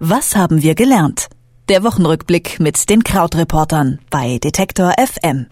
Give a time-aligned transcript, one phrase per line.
[0.00, 1.26] Was haben wir gelernt?
[1.68, 5.46] Der Wochenrückblick mit den Krautreportern bei Detektor FM.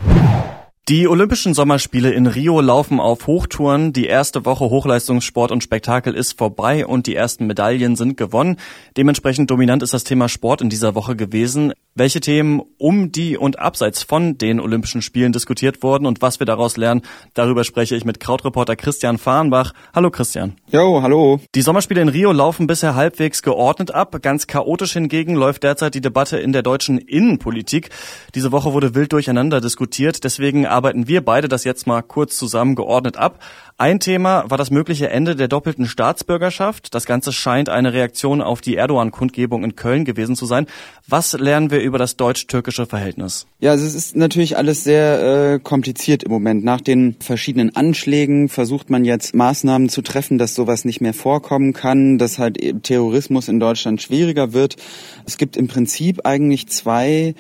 [0.88, 3.93] Die Olympischen Sommerspiele in Rio laufen auf Hochtouren.
[3.93, 8.56] Die erste Woche Hochleistungssport und Spektakel ist vorbei und die ersten Medaillen sind gewonnen.
[8.96, 11.72] Dementsprechend dominant ist das Thema Sport in dieser Woche gewesen.
[11.98, 16.45] Welche Themen um die und abseits von den Olympischen Spielen diskutiert wurden und was wir
[16.45, 17.00] daraus lernen,
[17.32, 19.72] darüber spreche ich mit Krautreporter Christian Fahrenbach.
[19.95, 20.56] Hallo Christian.
[20.70, 21.40] Jo, hallo.
[21.54, 24.20] Die Sommerspiele in Rio laufen bisher halbwegs geordnet ab.
[24.20, 27.88] Ganz chaotisch hingegen läuft derzeit die Debatte in der deutschen Innenpolitik.
[28.34, 30.23] Diese Woche wurde wild durcheinander diskutiert.
[30.23, 33.38] Deswegen arbeiten wir beide das jetzt mal kurz zusammen geordnet ab.
[33.78, 36.95] Ein Thema war das mögliche Ende der doppelten Staatsbürgerschaft.
[36.95, 40.66] Das Ganze scheint eine Reaktion auf die Erdogan-Kundgebung in Köln gewesen zu sein.
[41.06, 43.46] Was lernen wir über das deutsch-türkische Verhältnis?
[43.60, 46.64] Ja, also es ist natürlich alles sehr äh, kompliziert im Moment.
[46.64, 51.72] Nach den verschiedenen Anschlägen versucht man jetzt Maßnahmen zu treffen, dass sowas nicht mehr vorkommen
[51.72, 54.76] kann, dass halt Terrorismus in Deutschland schwieriger wird.
[55.24, 57.34] Es gibt im Prinzip eigentlich zwei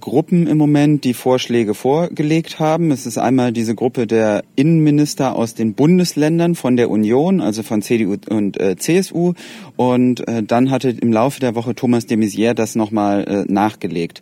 [0.00, 2.90] Gruppen im Moment, die Vorschläge vorgelegt haben.
[2.90, 7.82] Es ist einmal diese Gruppe der Innenminister aus den Bundesländern von der Union, also von
[7.82, 9.34] CDU und äh, CSU.
[9.76, 14.20] Und äh, dann hatte im Laufe der Woche Thomas de Maizière das nochmal äh, nachgelegt.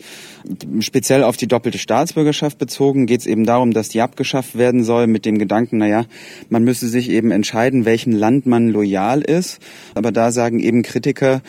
[0.81, 5.07] Speziell auf die doppelte Staatsbürgerschaft bezogen geht es eben darum, dass die abgeschafft werden soll
[5.07, 6.07] mit dem Gedanken, naja,
[6.49, 9.59] man müsse sich eben entscheiden, welchem Land man loyal ist.
[9.95, 11.43] Aber da sagen eben Kritiker,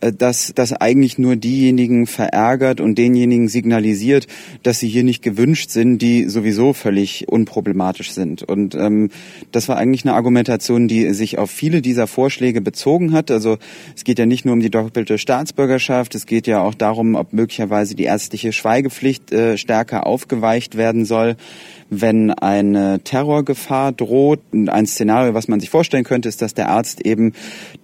[0.00, 3.71] äh, dass das eigentlich nur diejenigen verärgert und denjenigen signalisiert,
[4.62, 8.42] dass sie hier nicht gewünscht sind, die sowieso völlig unproblematisch sind.
[8.42, 9.10] Und ähm,
[9.50, 13.30] das war eigentlich eine Argumentation, die sich auf viele dieser Vorschläge bezogen hat.
[13.30, 13.58] Also
[13.96, 17.32] es geht ja nicht nur um die doppelte Staatsbürgerschaft, es geht ja auch darum, ob
[17.32, 21.36] möglicherweise die ärztliche Schweigepflicht äh, stärker aufgeweicht werden soll
[21.92, 24.40] wenn eine Terrorgefahr droht.
[24.52, 27.34] Ein Szenario, was man sich vorstellen könnte, ist, dass der Arzt eben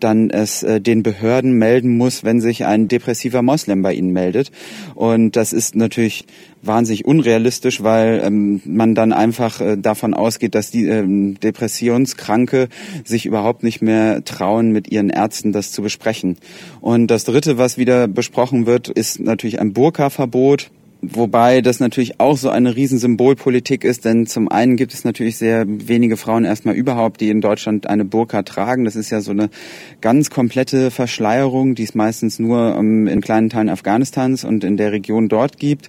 [0.01, 4.51] dann es äh, den Behörden melden muss, wenn sich ein depressiver Moslem bei ihnen meldet.
[4.95, 6.25] Und das ist natürlich
[6.63, 12.69] wahnsinnig unrealistisch, weil ähm, man dann einfach äh, davon ausgeht, dass die ähm, Depressionskranke
[13.05, 16.39] sich überhaupt nicht mehr trauen, mit ihren Ärzten das zu besprechen.
[16.81, 20.71] Und das Dritte, was wieder besprochen wird, ist natürlich ein Burka-Verbot.
[21.01, 25.65] Wobei das natürlich auch so eine Riesensymbolpolitik ist, denn zum einen gibt es natürlich sehr
[25.69, 28.85] wenige Frauen erstmal überhaupt, die in Deutschland eine Burka tragen.
[28.85, 29.49] Das ist ja so eine
[30.01, 34.91] ganz komplette Verschleierung, die es meistens nur ähm, in kleinen Teilen Afghanistans und in der
[34.91, 35.89] Region dort gibt.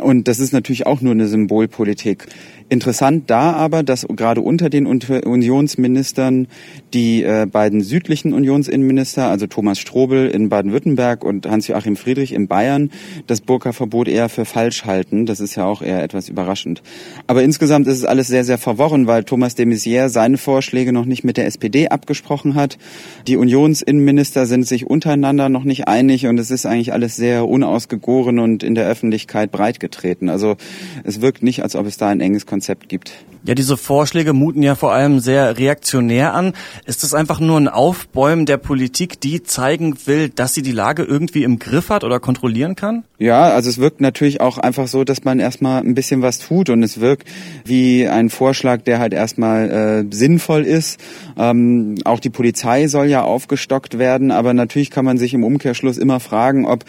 [0.00, 2.26] Und das ist natürlich auch nur eine Symbolpolitik.
[2.68, 6.48] Interessant da aber, dass gerade unter den Unionsministern
[6.92, 12.90] die äh, beiden südlichen Unionsinnenminister, also Thomas Strobel in Baden-Württemberg und Hans-Joachim Friedrich in Bayern,
[13.28, 15.26] das Burka-Verbot eher für falsch halten.
[15.26, 16.82] Das ist ja auch eher etwas überraschend.
[17.26, 21.04] Aber insgesamt ist es alles sehr, sehr verworren, weil Thomas de Maizière seine Vorschläge noch
[21.04, 22.78] nicht mit der SPD abgesprochen hat.
[23.26, 28.38] Die Unionsinnenminister sind sich untereinander noch nicht einig und es ist eigentlich alles sehr unausgegoren
[28.38, 30.28] und in der Öffentlichkeit breit getreten.
[30.28, 30.56] Also
[31.04, 33.12] es wirkt nicht, als ob es da ein enges Konzept gibt.
[33.46, 36.52] Ja, diese Vorschläge muten ja vor allem sehr reaktionär an.
[36.84, 41.04] Ist es einfach nur ein Aufbäumen der Politik, die zeigen will, dass sie die Lage
[41.04, 43.04] irgendwie im Griff hat oder kontrollieren kann?
[43.18, 46.70] Ja, also es wirkt natürlich auch einfach so, dass man erstmal ein bisschen was tut
[46.70, 47.28] und es wirkt
[47.64, 51.00] wie ein Vorschlag, der halt erstmal äh, sinnvoll ist.
[51.36, 55.98] Ähm, auch die Polizei soll ja aufgestockt werden, aber natürlich kann man sich im Umkehrschluss
[55.98, 56.84] immer fragen, ob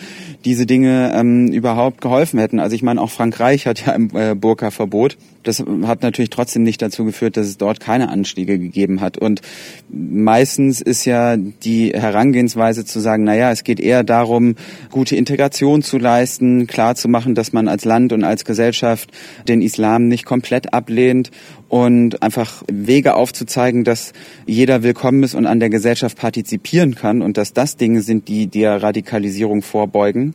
[0.45, 2.59] diese Dinge ähm, überhaupt geholfen hätten.
[2.59, 5.17] Also ich meine, auch Frankreich hat ja ein äh, Burka-Verbot.
[5.43, 9.17] Das hat natürlich trotzdem nicht dazu geführt, dass es dort keine Anstiege gegeben hat.
[9.17, 9.41] Und
[9.89, 14.55] meistens ist ja die Herangehensweise zu sagen, na ja, es geht eher darum,
[14.91, 19.11] gute Integration zu leisten, klar zu machen, dass man als Land und als Gesellschaft
[19.47, 21.31] den Islam nicht komplett ablehnt
[21.69, 24.13] und einfach Wege aufzuzeigen, dass
[24.45, 28.47] jeder willkommen ist und an der Gesellschaft partizipieren kann und dass das Dinge sind, die
[28.47, 30.33] der Radikalisierung vorbeugen.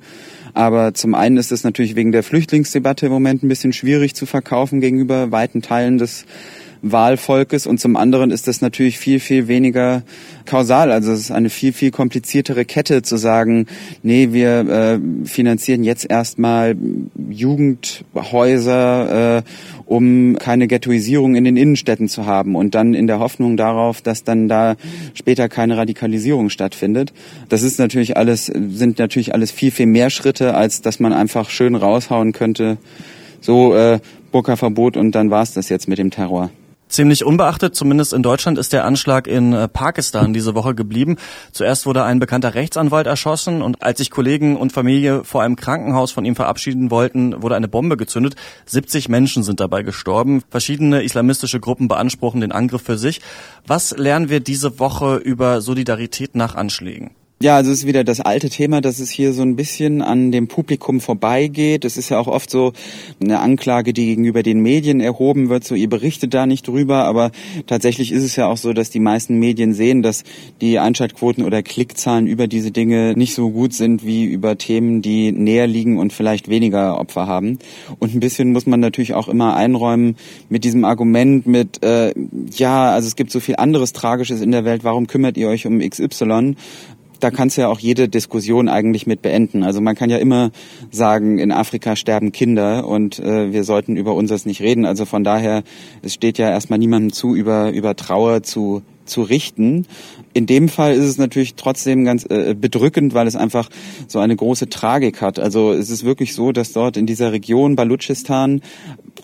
[0.54, 4.26] Aber zum einen ist es natürlich wegen der Flüchtlingsdebatte im Moment ein bisschen schwierig zu
[4.26, 6.26] verkaufen gegenüber weiten Teilen des
[6.82, 10.02] Wahlvolkes und zum anderen ist das natürlich viel, viel weniger
[10.46, 10.90] kausal.
[10.90, 13.66] Also es ist eine viel, viel kompliziertere Kette zu sagen,
[14.02, 16.76] nee, wir äh, finanzieren jetzt erstmal
[17.30, 19.42] Jugendhäuser, äh,
[19.86, 24.24] um keine Ghettoisierung in den Innenstädten zu haben und dann in der Hoffnung darauf, dass
[24.24, 24.74] dann da
[25.14, 27.12] später keine Radikalisierung stattfindet.
[27.48, 31.48] Das ist natürlich alles, sind natürlich alles viel, viel mehr Schritte, als dass man einfach
[31.48, 32.78] schön raushauen könnte,
[33.40, 34.00] so äh,
[34.32, 36.50] Burka-Verbot und dann war's das jetzt mit dem Terror.
[36.92, 41.16] Ziemlich unbeachtet, zumindest in Deutschland, ist der Anschlag in äh, Pakistan diese Woche geblieben.
[41.50, 46.12] Zuerst wurde ein bekannter Rechtsanwalt erschossen und als sich Kollegen und Familie vor einem Krankenhaus
[46.12, 48.36] von ihm verabschieden wollten, wurde eine Bombe gezündet.
[48.66, 50.42] 70 Menschen sind dabei gestorben.
[50.50, 53.22] Verschiedene islamistische Gruppen beanspruchen den Angriff für sich.
[53.66, 57.12] Was lernen wir diese Woche über Solidarität nach Anschlägen?
[57.42, 60.30] Ja, also es ist wieder das alte Thema, dass es hier so ein bisschen an
[60.30, 61.84] dem Publikum vorbeigeht.
[61.84, 62.72] Es ist ja auch oft so
[63.20, 67.32] eine Anklage, die gegenüber den Medien erhoben wird, so ihr berichtet da nicht drüber, aber
[67.66, 70.22] tatsächlich ist es ja auch so, dass die meisten Medien sehen, dass
[70.60, 75.32] die Einschaltquoten oder Klickzahlen über diese Dinge nicht so gut sind wie über Themen, die
[75.32, 77.58] näher liegen und vielleicht weniger Opfer haben.
[77.98, 80.14] Und ein bisschen muss man natürlich auch immer einräumen
[80.48, 82.14] mit diesem Argument mit, äh,
[82.54, 85.66] ja, also es gibt so viel anderes Tragisches in der Welt, warum kümmert ihr euch
[85.66, 86.54] um XY?
[87.22, 89.62] Da kannst du ja auch jede Diskussion eigentlich mit beenden.
[89.62, 90.50] Also man kann ja immer
[90.90, 94.84] sagen, in Afrika sterben Kinder und äh, wir sollten über unseres nicht reden.
[94.84, 95.62] Also von daher,
[96.02, 99.86] es steht ja erstmal niemandem zu, über, über Trauer zu zu richten.
[100.32, 103.68] In dem Fall ist es natürlich trotzdem ganz äh, bedrückend, weil es einfach
[104.06, 105.40] so eine große Tragik hat.
[105.40, 108.62] Also es ist wirklich so, dass dort in dieser Region Balutschistan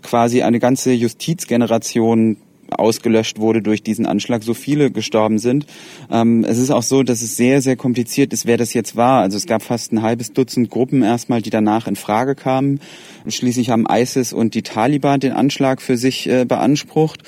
[0.02, 2.38] quasi eine ganze Justizgeneration
[2.70, 5.66] ausgelöscht wurde durch diesen Anschlag, so viele gestorben sind.
[6.10, 9.22] Ähm, es ist auch so, dass es sehr, sehr kompliziert ist, wer das jetzt war.
[9.22, 12.80] Also es gab fast ein halbes Dutzend Gruppen erstmal, die danach in Frage kamen.
[13.26, 17.22] Schließlich haben ISIS und die Taliban den Anschlag für sich äh, beansprucht.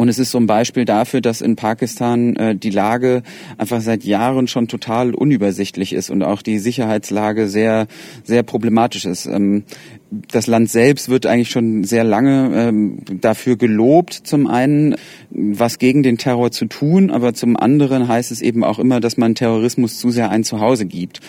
[0.00, 3.22] Und es ist so ein Beispiel dafür, dass in Pakistan äh, die Lage
[3.58, 7.86] einfach seit Jahren schon total unübersichtlich ist und auch die Sicherheitslage sehr,
[8.24, 9.26] sehr problematisch ist.
[9.26, 9.64] Ähm,
[10.10, 14.96] das Land selbst wird eigentlich schon sehr lange ähm, dafür gelobt, zum einen,
[15.28, 19.18] was gegen den Terror zu tun, aber zum anderen heißt es eben auch immer, dass
[19.18, 21.20] man Terrorismus zu sehr ein Zuhause gibt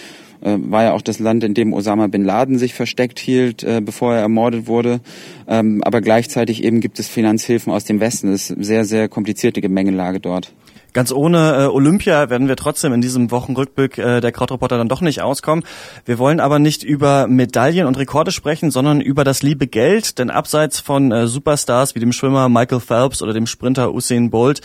[0.41, 3.81] äh, war ja auch das Land, in dem Osama bin Laden sich versteckt hielt, äh,
[3.83, 4.99] bevor er ermordet wurde.
[5.47, 8.31] Ähm, aber gleichzeitig eben gibt es Finanzhilfen aus dem Westen.
[8.31, 10.53] Das ist sehr, sehr komplizierte Gemengelage dort.
[10.93, 14.99] Ganz ohne äh, Olympia werden wir trotzdem in diesem Wochenrückblick äh, der Krautreporter dann doch
[14.99, 15.63] nicht auskommen.
[16.03, 20.19] Wir wollen aber nicht über Medaillen und Rekorde sprechen, sondern über das liebe Geld.
[20.19, 24.59] Denn abseits von äh, Superstars wie dem Schwimmer Michael Phelps oder dem Sprinter Usain Bolt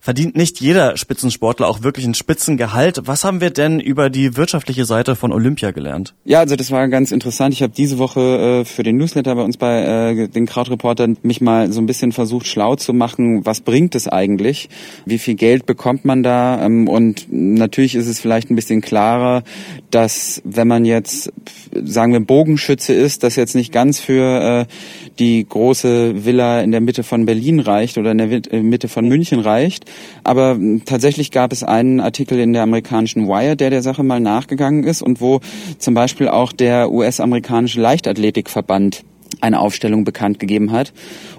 [0.00, 3.02] verdient nicht jeder Spitzensportler auch wirklich ein Spitzengehalt.
[3.04, 6.14] Was haben wir denn über die wirtschaftliche Seite von Olympia gelernt?
[6.24, 7.54] Ja, also das war ganz interessant.
[7.54, 11.40] Ich habe diese Woche äh, für den Newsletter bei uns bei äh, den Krautreportern mich
[11.40, 14.68] mal so ein bisschen versucht schlau zu machen, was bringt es eigentlich?
[15.04, 16.64] Wie viel Geld bekommt man da?
[16.64, 19.42] Ähm, und natürlich ist es vielleicht ein bisschen klarer,
[19.90, 21.32] dass wenn man jetzt,
[21.72, 24.66] sagen wir, Bogenschütze ist, das jetzt nicht ganz für äh,
[25.18, 29.08] die große Villa in der Mitte von Berlin reicht oder in der äh, Mitte von
[29.08, 29.84] München reicht,
[30.24, 34.20] aber hm, tatsächlich gab es einen Artikel in der amerikanischen Wire, der der Sache mal
[34.20, 35.40] nachgegangen ist und wo
[35.78, 39.04] zum Beispiel auch der US-amerikanische Leichtathletikverband
[39.40, 40.92] eine Aufstellung bekannt gegeben hat.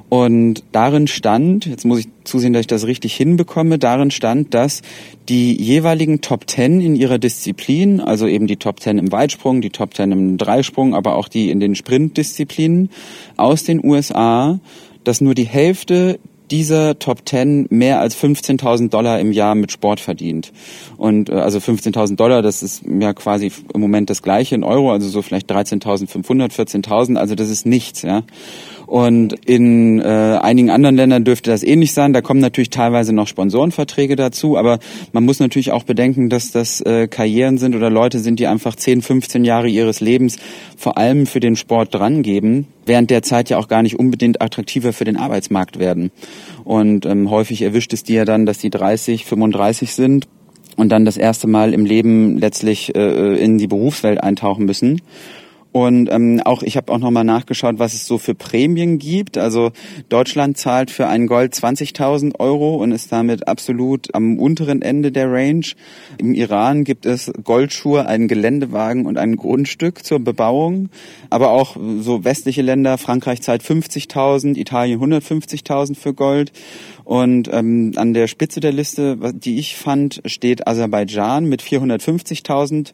[0.09, 4.81] Und darin stand, jetzt muss ich zusehen, dass ich das richtig hinbekomme, darin stand, dass
[5.27, 9.69] die jeweiligen Top Ten in ihrer Disziplin, also eben die Top Ten im Weitsprung, die
[9.69, 12.89] Top Ten im Dreisprung, aber auch die in den Sprintdisziplinen
[13.37, 14.59] aus den USA,
[15.03, 16.19] dass nur die Hälfte
[16.51, 20.51] dieser Top Ten mehr als 15.000 Dollar im Jahr mit Sport verdient.
[20.97, 24.91] Und äh, also 15.000 Dollar, das ist ja quasi im Moment das gleiche in Euro,
[24.91, 28.23] also so vielleicht 13.500, 14.000, also das ist nichts, ja.
[28.89, 30.03] Und in äh,
[30.41, 32.11] einigen anderen Ländern dürfte das ähnlich sein.
[32.11, 34.79] Da kommen natürlich teilweise noch Sponsorenverträge dazu, aber
[35.13, 38.75] man muss natürlich auch bedenken, dass das äh, Karrieren sind oder Leute sind, die einfach
[38.75, 40.37] 10, 15 Jahre ihres Lebens
[40.75, 44.91] vor allem für den Sport drangeben, während der Zeit ja auch gar nicht unbedingt attraktiver
[44.91, 46.09] für den Arbeitsmarkt werden.
[46.63, 50.27] Und ähm, häufig erwischt es die ja dann, dass die 30, 35 sind
[50.77, 54.99] und dann das erste Mal im Leben letztlich äh, in die Berufswelt eintauchen müssen.
[55.71, 59.37] Und ähm, auch ich habe auch nochmal nachgeschaut, was es so für Prämien gibt.
[59.37, 59.71] Also
[60.09, 65.31] Deutschland zahlt für ein Gold 20.000 Euro und ist damit absolut am unteren Ende der
[65.31, 65.65] Range.
[66.17, 70.89] Im Iran gibt es Goldschuhe, einen Geländewagen und ein Grundstück zur Bebauung.
[71.29, 76.51] Aber auch so westliche Länder, Frankreich zahlt 50.000, Italien 150.000 für Gold.
[77.03, 82.93] Und ähm, an der Spitze der Liste, die ich fand, steht Aserbaidschan mit 450.000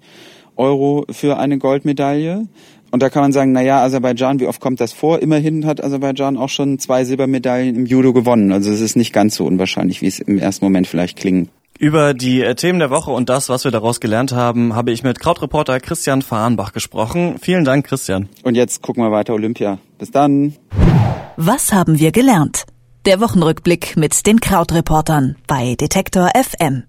[0.55, 2.47] Euro für eine Goldmedaille.
[2.91, 5.21] Und da kann man sagen, na ja, Aserbaidschan, wie oft kommt das vor?
[5.21, 8.51] Immerhin hat Aserbaidschan auch schon zwei Silbermedaillen im Judo gewonnen.
[8.51, 11.49] Also es ist nicht ganz so unwahrscheinlich, wie es im ersten Moment vielleicht klingt.
[11.77, 15.03] Über die äh, Themen der Woche und das, was wir daraus gelernt haben, habe ich
[15.03, 17.35] mit Krautreporter Christian Fahrenbach gesprochen.
[17.41, 18.29] Vielen Dank, Christian.
[18.43, 19.79] Und jetzt gucken wir weiter Olympia.
[19.99, 20.55] Bis dann.
[21.35, 22.63] Was haben wir gelernt?
[23.05, 26.85] Der Wochenrückblick mit den Krautreportern bei Detektor FM.